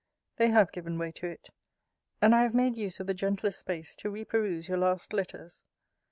[0.37, 1.49] They have given way to it;
[2.23, 5.63] and I have made use of the gentler space to re peruse your last letters.